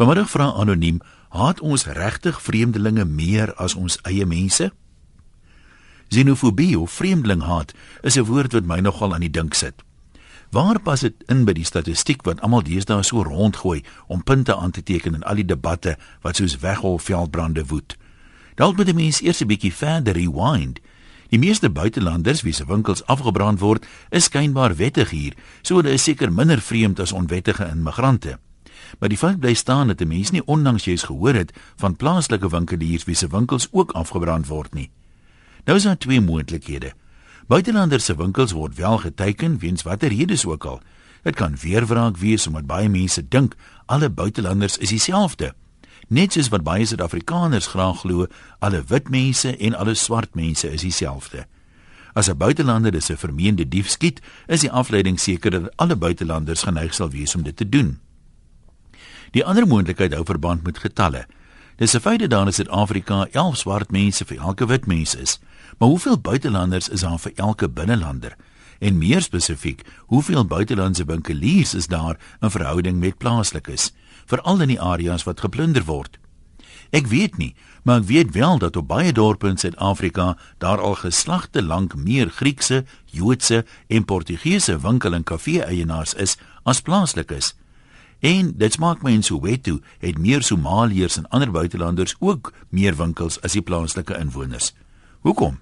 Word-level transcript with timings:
Vanmiddag 0.00 0.30
vra 0.30 0.52
anoniem: 0.56 1.00
"Haat 1.28 1.60
ons 1.60 1.84
regtig 1.84 2.42
vreemdelinge 2.42 3.04
meer 3.04 3.54
as 3.54 3.74
ons 3.74 3.98
eie 4.08 4.26
mense?" 4.26 4.72
Xenofobie 6.08 6.78
of 6.78 6.92
vreemdelinghaat 6.92 7.74
is 8.00 8.16
'n 8.16 8.24
woord 8.24 8.52
wat 8.52 8.64
my 8.64 8.80
nogal 8.80 9.12
aan 9.14 9.20
die 9.20 9.30
dink 9.30 9.54
sit. 9.54 9.74
Waar 10.50 10.80
pas 10.80 11.00
dit 11.00 11.14
in 11.26 11.44
by 11.44 11.52
die 11.52 11.64
statistiek 11.64 12.22
wat 12.22 12.40
almal 12.40 12.62
deesdae 12.62 13.02
so 13.02 13.22
rondgooi 13.22 13.84
om 14.06 14.24
punte 14.24 14.56
aan 14.56 14.70
te 14.70 14.82
teken 14.82 15.14
in 15.14 15.22
al 15.22 15.34
die 15.34 15.44
debatte 15.44 15.98
wat 16.22 16.36
soos 16.36 16.58
weghol 16.58 16.98
veldbrande 16.98 17.66
woed? 17.66 17.96
Dalk 18.54 18.76
moet 18.76 18.86
die 18.86 18.94
mens 18.94 19.20
eers 19.20 19.40
'n 19.40 19.46
bietjie 19.46 19.72
verder 19.72 20.14
rewind. 20.14 20.80
Die 21.28 21.38
meeste 21.38 21.70
buitelanders 21.70 22.42
wie 22.42 22.52
se 22.52 22.64
winkels 22.66 23.06
afgebrand 23.06 23.60
word, 23.60 23.86
is 24.08 24.24
skynbaar 24.24 24.76
wettig 24.76 25.10
hier, 25.10 25.34
so 25.62 25.76
hulle 25.76 25.92
is 25.92 26.02
seker 26.02 26.32
minder 26.32 26.60
vreemd 26.60 27.00
as 27.00 27.12
onwettige 27.12 27.68
immigrante. 27.68 28.38
Maar 28.98 29.08
die 29.08 29.18
feit 29.18 29.40
bly 29.40 29.54
staan 29.54 29.86
dat 29.86 30.00
'n 30.00 30.08
mens 30.08 30.30
nie 30.30 30.44
onlangs 30.44 30.84
jy's 30.84 31.02
gehoor 31.02 31.34
het 31.34 31.52
van 31.76 31.96
plaaslike 31.96 32.48
winkeliers 32.48 33.04
wie 33.04 33.14
se 33.14 33.28
winkels 33.28 33.68
ook 33.70 33.90
afgebrand 33.92 34.46
word 34.46 34.74
nie. 34.74 34.90
Nou 35.64 35.78
is 35.78 35.84
daar 35.84 35.98
twee 35.98 36.20
moontlikhede. 36.20 36.92
Buitelanders 37.46 38.04
se 38.04 38.16
winkels 38.16 38.52
word 38.52 38.74
wel 38.74 38.98
geteken 38.98 39.58
weens 39.58 39.82
watter 39.82 40.08
redes 40.08 40.46
ook 40.46 40.64
al. 40.64 40.80
Dit 41.22 41.34
kan 41.34 41.56
weerwraak 41.60 42.16
wees 42.16 42.46
omdat 42.46 42.66
baie 42.66 42.88
mense 42.88 43.28
dink 43.28 43.54
alle 43.86 44.10
buitelanders 44.10 44.78
is 44.78 44.88
dieselfde. 44.88 45.54
Net 46.08 46.32
soos 46.32 46.48
wat 46.48 46.62
baie 46.62 46.86
Suid-Afrikaners 46.86 47.66
graag 47.66 48.00
glo 48.00 48.26
alle 48.58 48.82
wit 48.86 49.10
mense 49.10 49.56
en 49.56 49.74
alle 49.74 49.94
swart 49.94 50.34
mense 50.34 50.70
is 50.72 50.80
dieselfde. 50.80 51.46
As 52.14 52.28
'n 52.28 52.36
buitelander 52.36 52.94
'n 52.94 53.16
vermeende 53.16 53.68
dief 53.68 53.88
skiet, 53.88 54.20
is 54.46 54.60
die 54.60 54.70
afleiding 54.70 55.20
seker 55.20 55.50
dat 55.50 55.76
alle 55.76 55.96
buitelanders 55.96 56.62
geneig 56.62 56.94
sal 56.94 57.10
wees 57.10 57.34
om 57.34 57.42
dit 57.42 57.56
te 57.56 57.68
doen. 57.68 58.00
Die 59.30 59.44
ander 59.46 59.66
moontlikheid 59.66 60.14
hou 60.16 60.24
verband 60.26 60.64
met 60.66 60.78
getalle. 60.82 61.26
Dis 61.76 61.94
'n 61.94 62.00
feit 62.00 62.20
dat 62.20 62.30
daar 62.30 62.46
in 62.46 62.52
Suid-Afrika 62.52 63.26
11 63.30 63.56
swart 63.56 63.90
mense 63.90 64.24
vir 64.24 64.38
elke 64.38 64.66
wit 64.66 64.86
mens 64.86 65.14
is. 65.14 65.38
Maar 65.78 65.88
hoeveel 65.88 66.18
buitelanders 66.18 66.88
is 66.88 67.00
daar 67.00 67.18
vir 67.18 67.32
elke 67.34 67.68
binnelander? 67.68 68.36
En 68.78 68.98
meer 68.98 69.22
spesifiek, 69.22 69.84
hoeveel 70.06 70.44
buitelandse 70.44 71.04
winkeliers 71.04 71.74
is 71.74 71.86
daar 71.86 72.18
in 72.40 72.50
verhouding 72.50 72.98
met 72.98 73.18
plaaslikes, 73.18 73.92
veral 74.26 74.60
in 74.60 74.68
die 74.68 74.80
areas 74.80 75.24
wat 75.24 75.40
geplunder 75.40 75.84
word? 75.84 76.18
Ek 76.90 77.06
weet 77.06 77.36
nie, 77.36 77.54
maar 77.82 78.00
ek 78.00 78.06
weet 78.06 78.30
wel 78.34 78.58
dat 78.58 78.76
op 78.76 78.88
baie 78.88 79.12
dorpe 79.12 79.48
in 79.48 79.56
Suid-Afrika 79.56 80.36
daar 80.58 80.80
al 80.80 80.94
geslagte 80.94 81.62
lank 81.62 81.94
meer 81.94 82.30
Griekse, 82.30 82.84
Joodse 83.04 83.64
en 83.86 84.04
Portugese 84.04 84.80
winkel 84.80 85.14
en 85.14 85.22
kafee-eienaars 85.22 86.14
is 86.14 86.36
as 86.62 86.80
plaaslikes. 86.80 87.54
En 88.20 88.52
dit 88.56 88.78
maak 88.78 89.00
my 89.02 89.14
in 89.16 89.22
Soweto 89.24 89.78
het 89.98 90.18
meer 90.18 90.42
Somaliërs 90.44 91.16
en 91.16 91.28
ander 91.28 91.50
buitelanders 91.50 92.14
ook 92.18 92.52
meer 92.68 92.96
winkels 92.96 93.40
as 93.40 93.56
die 93.56 93.64
plaaslike 93.64 94.18
inwoners. 94.18 94.74
Hoekom? 95.24 95.58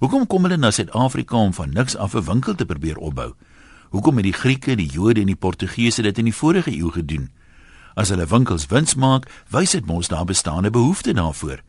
Hoekom 0.00 0.26
kom 0.26 0.48
hulle 0.48 0.56
na 0.56 0.70
Suid-Afrika 0.72 1.36
om 1.36 1.52
van 1.52 1.72
niks 1.72 1.96
af 1.96 2.14
'n 2.14 2.24
winkel 2.24 2.54
te 2.54 2.64
probeer 2.64 2.96
opbou? 2.96 3.34
Hoekom 3.90 4.16
het 4.16 4.24
die 4.24 4.32
Grieke, 4.32 4.76
die 4.76 4.88
Jode 4.88 5.20
en 5.20 5.26
die 5.26 5.36
Portugese 5.36 6.02
dit 6.02 6.18
in 6.18 6.24
die 6.24 6.34
vorige 6.34 6.70
eeu 6.70 6.90
gedoen? 6.90 7.30
As 7.94 8.08
hulle 8.08 8.26
winkels 8.26 8.66
wins 8.66 8.94
maak, 8.94 9.30
wys 9.50 9.70
dit 9.70 9.86
mos 9.86 10.08
daar 10.08 10.24
bestaan 10.24 10.66
'n 10.66 10.72
behoefte 10.72 11.12
daarvoor. 11.12 11.62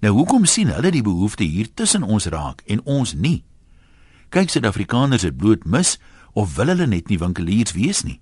Nou 0.00 0.14
hoekom 0.14 0.44
sien 0.44 0.68
hulle 0.68 0.90
die 0.90 1.02
behoefte 1.02 1.44
hier 1.44 1.74
tussen 1.74 2.02
ons 2.02 2.26
raak 2.26 2.62
en 2.66 2.80
ons 2.84 3.14
nie? 3.14 3.44
Kyk 4.28 4.50
Suid-Afrikaners 4.50 5.22
dit 5.22 5.36
bloot 5.36 5.64
mis 5.64 5.98
of 6.32 6.54
wil 6.56 6.66
hulle 6.66 6.86
net 6.86 7.08
nie 7.08 7.18
winkeliers 7.18 7.72
wees 7.72 8.02
nie? 8.02 8.20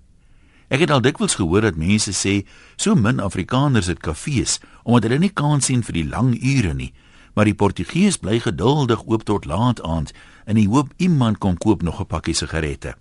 Ek 0.69 0.81
het 0.81 0.91
al 0.91 1.01
dikwels 1.01 1.35
gehoor 1.35 1.61
dat 1.65 1.77
mense 1.77 2.13
sê 2.13 2.47
so 2.77 2.95
min 2.95 3.21
Afrikaners 3.21 3.87
het 3.87 4.01
kafees 4.01 4.61
omdat 4.85 5.09
hulle 5.09 5.19
nie 5.19 5.33
kans 5.33 5.67
sien 5.67 5.83
vir 5.83 5.93
die 5.93 6.09
lang 6.09 6.35
ure 6.37 6.75
nie 6.75 6.93
maar 7.39 7.47
die 7.47 7.55
Portugees 7.55 8.17
bly 8.19 8.41
geduldig 8.43 9.05
oop 9.07 9.23
tot 9.23 9.45
laat 9.47 9.79
aand 9.87 10.11
in 10.51 10.57
die 10.59 10.67
hoop 10.67 10.91
iemand 10.97 11.39
kom 11.39 11.55
koop 11.55 11.83
nog 11.87 12.01
'n 12.01 12.07
pakkie 12.07 12.35
sigarette. 12.35 12.97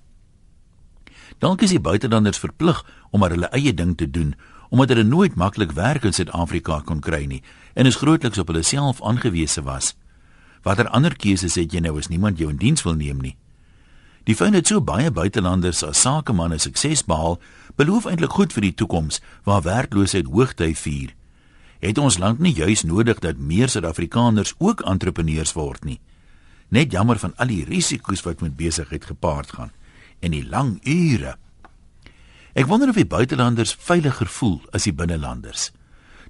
Dalk 1.39 1.61
is 1.61 1.69
die 1.69 1.79
buitelanders 1.79 2.37
verplig 2.37 2.85
om 3.09 3.19
maar 3.19 3.29
hulle 3.29 3.49
eie 3.49 3.73
ding 3.73 3.97
te 3.97 4.09
doen, 4.09 4.35
omdat 4.69 4.89
hulle 4.89 5.03
nooit 5.03 5.35
maklik 5.35 5.71
werk 5.71 6.03
in 6.03 6.13
Suid-Afrika 6.13 6.81
kon 6.85 6.99
kry 6.99 7.25
nie 7.25 7.43
en 7.73 7.85
is 7.85 7.95
grootliks 7.95 8.37
op 8.37 8.47
hulle 8.47 8.63
self 8.63 9.01
aangewese 9.01 9.63
was. 9.63 9.95
Watter 10.61 10.87
ander 10.87 11.15
keuses 11.15 11.55
het 11.55 11.73
jy 11.73 11.79
nou 11.79 11.97
as 11.97 12.07
niemand 12.07 12.37
jou 12.37 12.49
in 12.49 12.57
diens 12.57 12.83
wil 12.83 12.93
neem 12.93 13.21
nie? 13.21 13.37
Die 14.27 14.35
feit 14.35 14.53
dat 14.53 14.67
so 14.67 14.83
baie 14.83 15.11
buitelanders 15.11 15.83
as 15.87 16.01
sakemanne 16.03 16.59
sukses 16.59 17.05
behaal, 17.07 17.39
beloof 17.79 18.05
eintlik 18.05 18.35
goed 18.35 18.51
vir 18.53 18.67
die 18.67 18.75
toekoms 18.75 19.21
waar 19.47 19.63
werkloosheid 19.63 20.27
hoogtyd 20.27 20.77
vier 20.77 21.15
het 21.79 21.97
ons 21.97 22.17
land 22.17 22.39
nie 22.39 22.53
juis 22.53 22.83
nodig 22.83 23.19
dat 23.21 23.37
meer 23.37 23.69
Suid-Afrikaners 23.69 24.55
ook 24.57 24.81
entrepreneurs 24.81 25.53
word 25.53 25.83
nie. 25.85 25.99
Net 26.73 26.91
jammer 26.91 27.19
van 27.21 27.35
al 27.37 27.51
die 27.51 27.63
risiko's 27.65 28.23
wat 28.25 28.41
met 28.41 28.57
besigheid 28.57 29.05
gepaard 29.05 29.53
gaan 29.55 29.71
en 30.19 30.33
die 30.33 30.45
lang 30.45 30.77
ure. 30.83 31.37
Ek 32.57 32.65
wonder 32.65 32.89
of 32.89 32.97
die 32.97 33.05
buitelanders 33.05 33.75
veiliger 33.77 34.27
voel 34.27 34.61
as 34.73 34.87
die 34.89 34.93
binnelanders. 34.93 35.69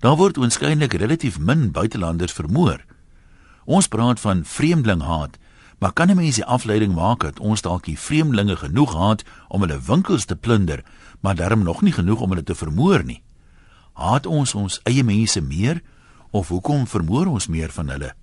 Daar 0.04 0.20
word 0.20 0.38
waarskynlik 0.38 0.94
relatief 1.00 1.40
min 1.40 1.72
buitelanders 1.72 2.36
vermoor. 2.36 2.84
Ons 3.66 3.88
praat 3.88 4.20
van 4.20 4.44
vreemdelinghaat, 4.46 5.40
maar 5.78 5.94
kan 5.94 6.10
'n 6.10 6.16
mens 6.16 6.36
die 6.36 6.46
afleiding 6.46 6.94
maak 6.94 7.20
dat 7.20 7.40
ons 7.40 7.62
dalk 7.62 7.86
die 7.86 8.00
vreemdelinge 8.00 8.56
genoeg 8.56 8.94
haat 8.94 9.24
om 9.48 9.62
hulle 9.62 9.82
winkels 9.82 10.26
te 10.26 10.36
plunder, 10.36 10.84
maar 11.20 11.36
darm 11.36 11.64
nog 11.64 11.82
nie 11.82 11.92
genoeg 11.92 12.22
om 12.22 12.30
hulle 12.30 12.44
te 12.44 12.56
vermoor 12.56 13.04
nie? 13.04 13.24
Haat 13.94 14.26
ons 14.26 14.56
ons 14.56 14.80
eie 14.84 15.04
mense 15.04 15.42
meer 15.42 15.82
of 16.32 16.48
hoekom 16.48 16.88
vermoor 16.88 17.26
ons 17.26 17.48
meer 17.48 17.70
van 17.70 17.90
hulle? 17.90 18.14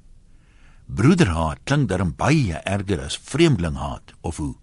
Broederhaat 0.87 1.59
klink 1.65 1.88
darm 1.88 2.12
baie 2.16 2.60
erger 2.65 3.00
as 3.00 3.19
vreemdelinghaat 3.19 4.12
of 4.21 4.36
hoe? 4.36 4.54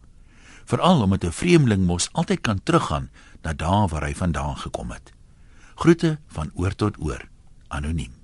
Veral 0.65 1.01
omdat 1.01 1.23
'n 1.23 1.31
vreemdeling 1.31 1.85
mos 1.85 2.09
altyd 2.11 2.41
kan 2.41 2.63
teruggaan 2.63 3.09
na 3.41 3.53
daar 3.53 3.87
waar 3.87 4.03
hy 4.03 4.13
vandaan 4.13 4.57
gekom 4.57 4.91
het. 4.91 5.11
Groete 5.75 6.19
van 6.27 6.51
oor 6.53 6.75
tot 6.75 6.95
oor. 6.99 7.27
Anoniem. 7.67 8.20